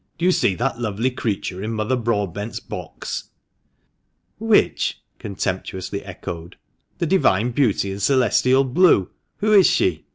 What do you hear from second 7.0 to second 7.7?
divine